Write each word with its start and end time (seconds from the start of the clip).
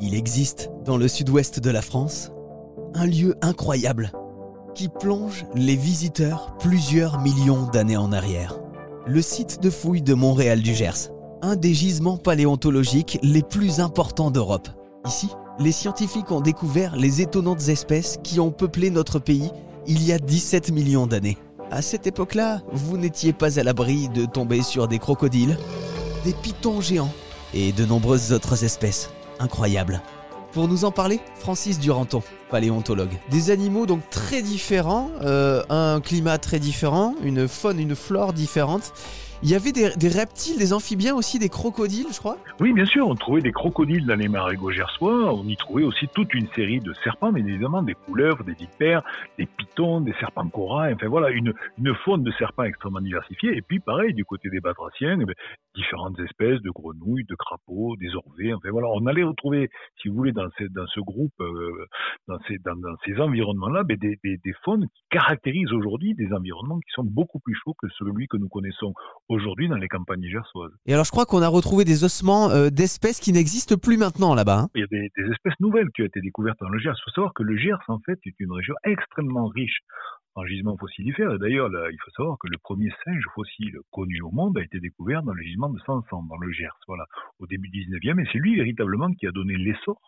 Il 0.00 0.14
existe, 0.14 0.70
dans 0.84 0.96
le 0.96 1.08
sud-ouest 1.08 1.58
de 1.58 1.70
la 1.70 1.82
France, 1.82 2.30
un 2.94 3.04
lieu 3.04 3.34
incroyable 3.42 4.12
qui 4.74 4.88
plonge 4.88 5.44
les 5.56 5.74
visiteurs 5.74 6.56
plusieurs 6.60 7.20
millions 7.20 7.66
d'années 7.66 7.96
en 7.96 8.12
arrière. 8.12 8.60
Le 9.06 9.20
site 9.20 9.60
de 9.60 9.70
fouilles 9.70 10.02
de 10.02 10.14
Montréal 10.14 10.62
du 10.62 10.72
Gers, 10.72 11.10
un 11.42 11.56
des 11.56 11.74
gisements 11.74 12.16
paléontologiques 12.16 13.18
les 13.22 13.42
plus 13.42 13.80
importants 13.80 14.30
d'Europe. 14.30 14.68
Ici, 15.04 15.30
les 15.58 15.72
scientifiques 15.72 16.30
ont 16.30 16.40
découvert 16.40 16.94
les 16.94 17.20
étonnantes 17.20 17.68
espèces 17.68 18.18
qui 18.22 18.38
ont 18.38 18.52
peuplé 18.52 18.90
notre 18.90 19.18
pays 19.18 19.50
il 19.88 20.06
y 20.06 20.12
a 20.12 20.18
17 20.18 20.70
millions 20.70 21.08
d'années. 21.08 21.38
À 21.72 21.82
cette 21.82 22.06
époque-là, 22.06 22.62
vous 22.72 22.98
n'étiez 22.98 23.32
pas 23.32 23.58
à 23.58 23.64
l'abri 23.64 24.08
de 24.10 24.26
tomber 24.26 24.62
sur 24.62 24.86
des 24.86 25.00
crocodiles, 25.00 25.58
des 26.24 26.34
pitons 26.34 26.80
géants 26.80 27.12
et 27.52 27.72
de 27.72 27.84
nombreuses 27.84 28.32
autres 28.32 28.62
espèces 28.62 29.10
incroyables. 29.38 30.02
Pour 30.52 30.66
nous 30.66 30.84
en 30.84 30.90
parler, 30.90 31.20
Francis 31.34 31.78
Duranton, 31.78 32.22
paléontologue. 32.50 33.18
Des 33.30 33.50
animaux 33.50 33.86
donc 33.86 34.08
très 34.10 34.40
différents, 34.40 35.10
euh, 35.22 35.62
un 35.68 36.00
climat 36.00 36.38
très 36.38 36.58
différent, 36.58 37.14
une 37.22 37.46
faune, 37.48 37.78
une 37.78 37.94
flore 37.94 38.32
différente. 38.32 38.92
Il 39.40 39.50
y 39.50 39.54
avait 39.54 39.70
des, 39.70 40.08
reptiles, 40.08 40.58
des 40.58 40.72
amphibiens 40.72 41.14
aussi, 41.14 41.38
des 41.38 41.48
crocodiles, 41.48 42.08
je 42.12 42.18
crois. 42.18 42.38
Oui, 42.58 42.72
bien 42.72 42.84
sûr, 42.84 43.06
on 43.06 43.14
trouvait 43.14 43.40
des 43.40 43.52
crocodiles 43.52 44.04
dans 44.04 44.16
les 44.18 44.26
marégots 44.26 44.72
gersois, 44.72 45.32
on 45.32 45.44
y 45.44 45.56
trouvait 45.56 45.84
aussi 45.84 46.08
toute 46.08 46.34
une 46.34 46.48
série 46.56 46.80
de 46.80 46.92
serpents, 47.04 47.30
mais 47.30 47.40
évidemment 47.40 47.82
des 47.82 47.94
couleuvres, 47.94 48.42
des 48.42 48.54
vipères, 48.54 49.02
des 49.38 49.46
pitons, 49.46 50.00
des 50.00 50.12
serpents 50.14 50.48
corail, 50.48 50.94
enfin 50.94 51.06
voilà, 51.06 51.30
une, 51.30 51.52
une 51.78 51.94
faune 52.04 52.24
de 52.24 52.32
serpents 52.32 52.64
extrêmement 52.64 53.00
diversifiée. 53.00 53.56
Et 53.56 53.62
puis 53.62 53.78
pareil, 53.78 54.12
du 54.12 54.24
côté 54.24 54.50
des 54.50 54.58
batraciens, 54.58 55.16
eh 55.20 55.24
bien, 55.24 55.34
différentes 55.76 56.18
espèces 56.18 56.60
de 56.62 56.70
grenouilles, 56.70 57.24
de 57.24 57.36
crapauds, 57.36 57.94
des 57.96 58.12
orvets, 58.16 58.52
enfin 58.54 58.70
voilà, 58.72 58.88
on 58.88 59.06
allait 59.06 59.22
retrouver, 59.22 59.70
si 60.02 60.08
vous 60.08 60.16
voulez, 60.16 60.32
dans, 60.32 60.48
ces, 60.58 60.66
ce 60.66 61.00
groupe, 61.00 61.34
euh, 61.40 61.86
dans, 62.26 62.38
ces, 62.48 63.20
environnements-là, 63.20 63.84
ben, 63.84 63.96
des, 63.96 64.18
des 64.24 64.52
faunes 64.64 64.88
qui 64.88 65.02
caractérisent 65.10 65.72
aujourd'hui 65.72 66.14
des 66.14 66.32
environnements 66.32 66.80
qui 66.80 66.90
sont 66.90 67.04
beaucoup 67.04 67.38
plus 67.38 67.54
chauds 67.54 67.74
que 67.80 67.86
celui 67.98 68.26
que 68.26 68.36
nous 68.36 68.48
connaissons 68.48 68.94
aujourd'hui 69.28 69.68
dans 69.68 69.76
les 69.76 69.88
campagnes 69.88 70.26
gersoises. 70.28 70.72
Et 70.86 70.92
alors 70.92 71.04
je 71.04 71.10
crois 71.10 71.26
qu'on 71.26 71.42
a 71.42 71.48
retrouvé 71.48 71.84
des 71.84 72.04
ossements 72.04 72.50
euh, 72.50 72.70
d'espèces 72.70 73.20
qui 73.20 73.32
n'existent 73.32 73.76
plus 73.76 73.96
maintenant 73.96 74.34
là-bas. 74.34 74.60
Hein 74.60 74.68
Il 74.74 74.80
y 74.80 74.84
a 74.84 74.86
des, 74.86 75.10
des, 75.16 75.30
espèces 75.30 75.58
nouvelles 75.60 75.90
qui 75.94 76.02
ont 76.02 76.06
été 76.06 76.20
découvertes 76.20 76.58
dans 76.60 76.68
le 76.68 76.78
Gers. 76.78 76.94
Il 76.96 77.02
faut 77.04 77.10
savoir 77.10 77.32
que 77.34 77.42
le 77.42 77.56
Gers, 77.56 77.78
en 77.88 77.98
fait, 78.00 78.18
est 78.24 78.34
une 78.40 78.52
région 78.52 78.74
extrêmement 78.84 79.48
riche 79.48 79.80
en 80.38 80.46
gisements 80.46 80.76
fossilifères. 80.76 81.32
Et 81.34 81.38
d'ailleurs, 81.38 81.70
il 81.90 81.98
faut 82.04 82.10
savoir 82.12 82.38
que 82.38 82.48
le 82.48 82.58
premier 82.58 82.90
singe 83.04 83.24
fossile 83.34 83.78
connu 83.90 84.20
au 84.22 84.30
monde 84.30 84.56
a 84.58 84.62
été 84.62 84.78
découvert 84.80 85.22
dans 85.22 85.32
le 85.32 85.42
gisement 85.42 85.68
de 85.68 85.78
Sansan, 85.80 86.22
dans 86.28 86.36
le 86.36 86.52
Gers, 86.52 86.78
voilà, 86.86 87.04
au 87.40 87.46
début 87.46 87.68
du 87.68 87.86
19e. 87.86 88.20
Et 88.20 88.28
c'est 88.32 88.38
lui 88.38 88.56
véritablement 88.56 89.12
qui 89.12 89.26
a 89.26 89.32
donné 89.32 89.56
l'essor 89.56 90.00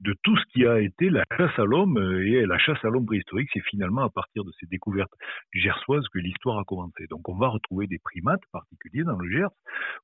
de 0.00 0.14
tout 0.22 0.36
ce 0.36 0.44
qui 0.52 0.66
a 0.66 0.80
été 0.80 1.10
la 1.10 1.24
chasse 1.36 1.58
à 1.58 1.64
l'homme 1.64 1.98
et 1.98 2.46
la 2.46 2.58
chasse 2.58 2.82
à 2.84 2.88
l'homme 2.88 3.06
préhistorique. 3.06 3.48
C'est 3.52 3.64
finalement 3.64 4.02
à 4.02 4.10
partir 4.10 4.44
de 4.44 4.50
ces 4.60 4.66
découvertes 4.66 5.12
gersoises 5.52 6.06
que 6.12 6.18
l'histoire 6.18 6.58
a 6.58 6.64
commencé. 6.64 7.06
Donc 7.08 7.28
on 7.28 7.36
va 7.36 7.48
retrouver 7.48 7.86
des 7.86 7.98
primates 7.98 8.42
particuliers 8.52 9.04
dans 9.04 9.16
le 9.16 9.30
Gers. 9.30 9.50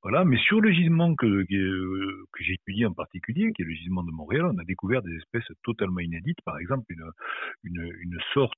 Voilà. 0.09 0.23
Mais 0.23 0.37
sur 0.37 0.61
le 0.61 0.71
gisement 0.71 1.15
que, 1.15 1.43
que, 1.43 2.43
j'ai 2.43 2.53
étudié 2.53 2.85
en 2.85 2.93
particulier, 2.93 3.51
qui 3.51 3.63
est 3.63 3.65
le 3.65 3.73
gisement 3.73 4.03
de 4.03 4.11
Montréal, 4.11 4.45
on 4.45 4.57
a 4.57 4.63
découvert 4.63 5.01
des 5.01 5.13
espèces 5.17 5.51
totalement 5.65 5.99
inédites. 5.99 6.37
Par 6.45 6.57
exemple, 6.59 6.85
une, 7.65 8.17
sorte 8.33 8.57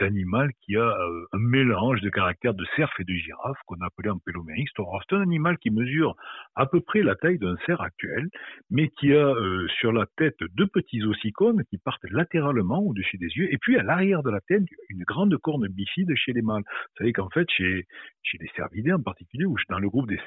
d'animal 0.00 0.50
qui 0.62 0.76
a 0.76 0.80
euh, 0.80 1.26
un 1.32 1.38
mélange 1.38 2.00
de 2.00 2.08
caractères 2.08 2.54
de 2.54 2.64
cerf 2.74 2.90
et 3.00 3.04
de 3.04 3.12
girafe 3.12 3.58
qu'on 3.66 3.76
a 3.82 3.86
appelé 3.86 4.08
un 4.08 4.18
pélomérix. 4.24 4.70
C'est 4.76 5.16
un 5.16 5.20
animal 5.20 5.58
qui 5.58 5.70
mesure 5.70 6.16
à 6.54 6.64
peu 6.64 6.80
près 6.80 7.02
la 7.02 7.14
taille 7.16 7.38
d'un 7.38 7.56
cerf 7.66 7.82
actuel, 7.82 8.28
mais 8.70 8.88
qui 8.88 9.12
a 9.12 9.26
euh, 9.26 9.66
sur 9.80 9.92
la 9.92 10.06
tête 10.16 10.38
deux 10.56 10.68
petits 10.68 11.02
ossicones 11.02 11.64
qui 11.68 11.76
partent 11.76 12.08
latéralement 12.10 12.80
au-dessus 12.80 13.18
des 13.18 13.28
yeux, 13.28 13.52
et 13.52 13.58
puis 13.58 13.76
à 13.76 13.82
l'arrière 13.82 14.22
de 14.22 14.30
la 14.30 14.40
tête, 14.40 14.62
une 14.88 15.04
grande 15.04 15.36
corne 15.36 15.68
bifide 15.68 16.14
chez 16.14 16.32
les 16.32 16.42
mâles. 16.42 16.64
Vous 16.66 16.98
savez 16.98 17.12
qu'en 17.12 17.28
fait, 17.28 17.46
chez, 17.50 17.84
chez 18.22 18.38
les 18.38 18.48
cervidés 18.56 18.92
en 18.92 19.02
particulier, 19.02 19.44
ou 19.44 19.56
dans 19.68 19.78
le 19.78 19.88
groupe 19.90 20.08
des 20.08 20.20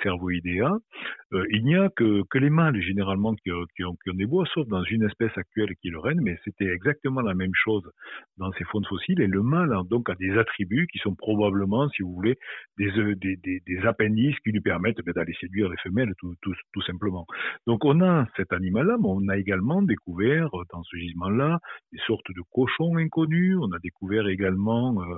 euh, 0.59 1.45
il 1.49 1.63
n'y 1.63 1.75
a 1.75 1.89
que, 1.89 2.23
les 2.37 2.49
mâles 2.49 2.81
généralement 2.81 3.33
qui, 3.35 3.51
qui, 3.75 3.83
ont, 3.83 3.95
des 4.13 4.25
bois, 4.25 4.45
sauf 4.53 4.67
dans 4.67 4.83
une 4.83 5.03
espèce 5.03 5.35
actuelle 5.37 5.73
qui 5.81 5.87
est 5.87 5.91
le 5.91 5.99
renne, 5.99 6.19
mais 6.21 6.37
c'était 6.43 6.65
exactement 6.65 7.21
la 7.21 7.33
même 7.33 7.53
chose 7.53 7.83
dans 8.37 8.51
ces 8.53 8.63
faunes 8.65 8.85
fossiles, 8.85 9.21
et 9.21 9.27
le 9.27 9.41
mâle 9.41 9.71
donc 9.89 10.09
a 10.09 10.15
des 10.15 10.37
attributs 10.37 10.87
qui 10.91 10.97
sont 10.99 11.15
probablement, 11.15 11.87
si 11.89 12.01
vous 12.01 12.13
voulez, 12.13 12.37
des, 12.77 12.91
des 13.21 13.85
appendices 13.85 14.39
qui 14.39 14.51
lui 14.51 14.61
permettent 14.61 15.01
d'aller 15.05 15.33
séduire 15.39 15.69
les 15.69 15.77
femelles, 15.77 16.13
tout, 16.19 16.81
simplement. 16.85 17.25
Donc 17.67 17.85
on 17.85 18.01
a 18.01 18.27
cet 18.35 18.53
animal-là, 18.53 18.97
mais 18.99 19.07
on 19.07 19.27
a 19.29 19.37
également 19.37 19.81
découvert 19.81 20.49
dans 20.71 20.83
ce 20.83 20.97
gisement-là 20.97 21.59
des 21.91 21.99
sortes 22.07 22.29
de 22.29 22.41
cochons 22.51 22.97
inconnus. 22.97 23.57
On 23.61 23.71
a 23.71 23.79
découvert 23.79 24.27
également 24.27 25.01
euh, 25.01 25.17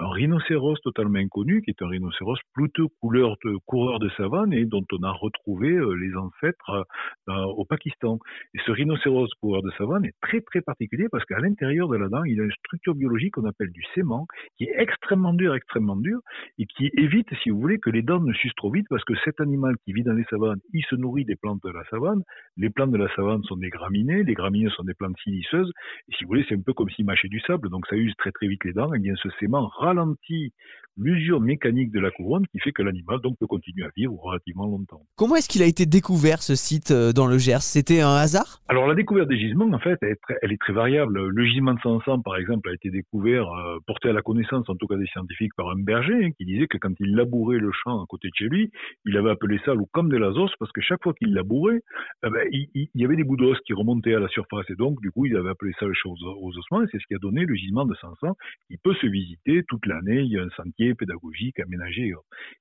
un 0.00 0.08
rhinocéros 0.10 0.80
totalement 0.82 1.18
inconnu, 1.18 1.62
qui 1.62 1.70
est 1.70 1.82
un 1.82 1.88
rhinocéros 1.88 2.38
plutôt 2.54 2.88
couleur 3.00 3.36
de, 3.44 3.56
coureur 3.66 3.98
de 3.98 4.08
savane 4.10 4.51
et 4.52 4.64
dont 4.64 4.84
on 4.92 5.02
a 5.02 5.10
retrouvé 5.10 5.70
euh, 5.70 5.94
les 5.94 6.14
ancêtres 6.16 6.86
euh, 7.28 7.32
au 7.56 7.64
Pakistan. 7.64 8.18
Et 8.54 8.58
ce 8.66 8.72
rhinocéros 8.72 9.28
coureur 9.40 9.62
de 9.62 9.70
savane 9.78 10.04
est 10.04 10.14
très 10.20 10.40
très 10.40 10.60
particulier 10.60 11.06
parce 11.10 11.24
qu'à 11.24 11.38
l'intérieur 11.38 11.88
de 11.88 11.96
la 11.96 12.08
dent, 12.08 12.24
il 12.24 12.40
a 12.40 12.44
une 12.44 12.52
structure 12.52 12.94
biologique 12.94 13.34
qu'on 13.34 13.46
appelle 13.46 13.70
du 13.70 13.82
sément, 13.94 14.26
qui 14.56 14.64
est 14.64 14.74
extrêmement 14.76 15.34
dur, 15.34 15.54
extrêmement 15.54 15.96
dur, 15.96 16.20
et 16.58 16.66
qui 16.66 16.90
évite, 16.96 17.28
si 17.42 17.50
vous 17.50 17.60
voulez, 17.60 17.78
que 17.78 17.90
les 17.90 18.02
dents 18.02 18.20
ne 18.20 18.32
sucent 18.32 18.54
trop 18.56 18.70
vite 18.70 18.86
parce 18.88 19.04
que 19.04 19.14
cet 19.24 19.40
animal 19.40 19.76
qui 19.84 19.92
vit 19.92 20.02
dans 20.02 20.12
les 20.12 20.24
savanes, 20.24 20.60
il 20.72 20.84
se 20.84 20.96
nourrit 20.96 21.24
des 21.24 21.36
plantes 21.36 21.62
de 21.64 21.70
la 21.70 21.84
savane. 21.90 22.22
Les 22.56 22.70
plantes 22.70 22.92
de 22.92 22.98
la 22.98 23.12
savane 23.14 23.42
sont 23.44 23.56
des 23.56 23.70
graminées, 23.70 24.22
les 24.22 24.34
graminées 24.34 24.70
sont 24.70 24.84
des 24.84 24.94
plantes 24.94 25.16
siliceuses. 25.22 25.72
Et 26.08 26.14
si 26.16 26.24
vous 26.24 26.28
voulez, 26.28 26.44
c'est 26.48 26.54
un 26.54 26.62
peu 26.62 26.72
comme 26.72 26.90
s'il 26.90 27.04
mâchait 27.04 27.28
du 27.28 27.40
sable, 27.40 27.68
donc 27.68 27.86
ça 27.86 27.96
use 27.96 28.14
très 28.18 28.32
très 28.32 28.48
vite 28.48 28.64
les 28.64 28.72
dents. 28.72 28.92
Et 28.94 28.98
bien 28.98 29.14
ce 29.16 29.28
sément 29.40 29.68
ralentit 29.68 30.52
l'usure 30.96 31.40
mécanique 31.40 31.90
de 31.90 32.00
la 32.00 32.10
couronne 32.10 32.46
qui 32.48 32.58
fait 32.58 32.72
que 32.72 32.82
l'animal 32.82 33.20
donc 33.20 33.38
peut 33.38 33.46
continuer 33.46 33.84
à 33.84 33.90
vivre 33.96 34.38
relativement 34.42 34.66
longtemps. 34.66 35.02
Comment 35.16 35.36
est-ce 35.36 35.48
qu'il 35.48 35.62
a 35.62 35.66
été 35.66 35.86
découvert 35.86 36.42
ce 36.42 36.54
site 36.54 36.92
dans 36.92 37.26
le 37.26 37.38
Gers? 37.38 37.62
C'était 37.62 38.00
un 38.00 38.14
hasard? 38.14 38.60
Alors 38.68 38.86
la 38.86 38.94
découverte 38.94 39.28
des 39.28 39.38
gisements, 39.38 39.70
en 39.72 39.78
fait, 39.78 39.98
elle 40.02 40.10
est, 40.10 40.20
très, 40.22 40.36
elle 40.42 40.52
est 40.52 40.60
très 40.60 40.72
variable. 40.72 41.28
Le 41.28 41.44
gisement 41.44 41.74
de 41.74 41.80
Sansan, 41.80 42.22
par 42.22 42.36
exemple, 42.36 42.68
a 42.68 42.74
été 42.74 42.90
découvert, 42.90 43.48
euh, 43.52 43.78
porté 43.86 44.08
à 44.08 44.12
la 44.12 44.22
connaissance, 44.22 44.68
en 44.68 44.74
tout 44.74 44.86
cas 44.86 44.96
des 44.96 45.06
scientifiques, 45.06 45.54
par 45.56 45.70
un 45.70 45.76
berger 45.76 46.24
hein, 46.24 46.30
qui 46.36 46.44
disait 46.44 46.66
que 46.66 46.78
quand 46.78 46.92
il 47.00 47.14
labourait 47.14 47.58
le 47.58 47.70
champ 47.72 48.02
à 48.02 48.06
côté 48.06 48.28
de 48.28 48.34
chez 48.34 48.48
lui, 48.48 48.70
il 49.04 49.16
avait 49.16 49.30
appelé 49.30 49.60
ça 49.64 49.74
l'eau 49.74 49.88
comme 49.92 50.08
de 50.08 50.16
l'azos 50.16 50.50
parce 50.58 50.72
que 50.72 50.80
chaque 50.80 51.02
fois 51.02 51.14
qu'il 51.14 51.32
labourait, 51.34 51.80
eh 52.24 52.30
ben, 52.30 52.46
il, 52.50 52.68
il, 52.74 52.88
y 52.94 53.04
avait 53.04 53.16
des 53.16 53.24
bouts 53.24 53.36
d'os 53.36 53.58
qui 53.66 53.72
remontaient 53.72 54.14
à 54.14 54.20
la 54.20 54.28
surface 54.28 54.68
et 54.70 54.74
donc 54.74 55.00
du 55.00 55.10
coup 55.10 55.26
il 55.26 55.36
avait 55.36 55.50
appelé 55.50 55.72
ça 55.78 55.86
le 55.86 55.94
champ 55.94 56.10
aux, 56.10 56.48
aux 56.48 56.58
ossements 56.58 56.82
et 56.82 56.86
c'est 56.90 56.98
ce 56.98 57.06
qui 57.06 57.14
a 57.14 57.18
donné 57.18 57.44
le 57.44 57.54
gisement 57.54 57.84
de 57.84 57.94
Sansan. 57.96 58.34
Il 58.70 58.78
peut 58.78 58.94
se 58.94 59.06
visiter 59.06 59.62
toute 59.68 59.86
l'année, 59.86 60.20
il 60.20 60.32
y 60.32 60.38
a 60.38 60.42
un 60.42 60.50
sentier 60.50 60.94
pédagogique 60.94 61.58
aménagé. 61.60 62.12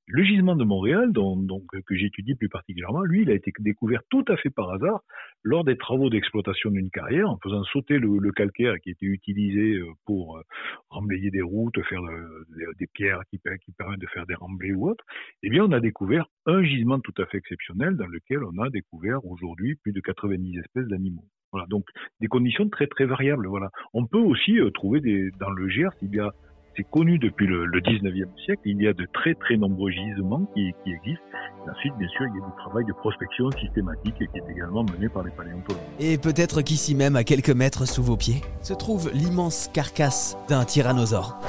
Le 0.07 0.23
gisement 0.23 0.55
de 0.55 0.63
Montréal, 0.63 1.11
dont, 1.11 1.37
donc, 1.37 1.63
que 1.85 1.95
j'étudie 1.95 2.35
plus 2.35 2.49
particulièrement, 2.49 3.01
lui, 3.01 3.21
il 3.23 3.29
a 3.29 3.33
été 3.33 3.51
découvert 3.59 4.01
tout 4.09 4.25
à 4.27 4.37
fait 4.37 4.49
par 4.49 4.71
hasard 4.71 5.01
lors 5.43 5.63
des 5.63 5.77
travaux 5.77 6.09
d'exploitation 6.09 6.71
d'une 6.71 6.89
carrière, 6.89 7.29
en 7.29 7.37
faisant 7.41 7.63
sauter 7.65 7.97
le, 7.97 8.31
calcaire 8.31 8.79
qui 8.81 8.91
était 8.91 9.05
utilisé 9.05 9.79
pour 10.05 10.41
remblayer 10.89 11.31
des 11.31 11.41
routes, 11.41 11.81
faire 11.83 12.01
de, 12.01 12.73
des 12.79 12.87
pierres 12.87 13.21
qui, 13.29 13.39
permettent 13.39 13.99
de 13.99 14.07
faire 14.07 14.25
des 14.25 14.35
remblais 14.35 14.73
ou 14.73 14.89
autres. 14.89 15.03
Eh 15.43 15.49
bien, 15.49 15.65
on 15.65 15.71
a 15.71 15.79
découvert 15.79 16.25
un 16.45 16.63
gisement 16.63 16.99
tout 16.99 17.13
à 17.17 17.25
fait 17.25 17.37
exceptionnel 17.37 17.95
dans 17.95 18.07
lequel 18.07 18.43
on 18.43 18.61
a 18.61 18.69
découvert 18.69 19.25
aujourd'hui 19.25 19.75
plus 19.75 19.91
de 19.91 19.99
90 19.99 20.59
espèces 20.59 20.87
d'animaux. 20.87 21.25
Voilà, 21.51 21.67
donc 21.67 21.85
des 22.21 22.27
conditions 22.27 22.69
très 22.69 22.87
très 22.87 23.05
variables. 23.05 23.47
Voilà, 23.47 23.69
on 23.93 24.05
peut 24.05 24.17
aussi 24.17 24.59
euh, 24.59 24.71
trouver 24.71 25.01
des 25.01 25.31
dans 25.39 25.49
le 25.49 25.67
Gers, 25.67 25.93
il 26.01 26.15
y 26.15 26.19
a 26.19 26.31
c'est 26.75 26.83
connu 26.89 27.19
depuis 27.19 27.47
le, 27.47 27.65
le 27.65 27.81
19e 27.81 28.27
siècle. 28.45 28.61
Il 28.65 28.81
y 28.81 28.87
a 28.87 28.93
de 28.93 29.07
très 29.13 29.33
très 29.35 29.57
nombreux 29.57 29.91
gisements 29.91 30.45
qui, 30.55 30.73
existent. 30.85 31.23
Ensuite, 31.69 31.93
bien 31.97 32.07
sûr, 32.09 32.25
il 32.27 32.39
y 32.39 32.43
a 32.43 32.45
du 32.45 32.55
travail 32.57 32.85
de 32.85 32.93
prospection 32.93 33.51
systématique 33.51 34.15
qui 34.15 34.23
est 34.23 34.51
également 34.51 34.83
mené 34.83 35.09
par 35.09 35.23
les 35.23 35.31
paléontologues. 35.31 35.81
Et 35.99 36.17
peut-être 36.17 36.61
qu'ici 36.61 36.95
même, 36.95 37.15
à 37.15 37.23
quelques 37.23 37.51
mètres 37.51 37.85
sous 37.85 38.03
vos 38.03 38.17
pieds, 38.17 38.41
se 38.61 38.73
trouve 38.73 39.11
l'immense 39.13 39.69
carcasse 39.73 40.37
d'un 40.49 40.65
tyrannosaure. 40.65 41.39